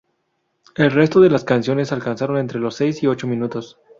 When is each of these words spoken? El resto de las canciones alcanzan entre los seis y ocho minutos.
El 0.77 0.89
resto 0.89 1.19
de 1.21 1.29
las 1.29 1.43
canciones 1.43 1.91
alcanzan 1.91 2.35
entre 2.37 2.57
los 2.59 2.73
seis 2.73 3.03
y 3.03 3.05
ocho 3.05 3.27
minutos. 3.27 3.77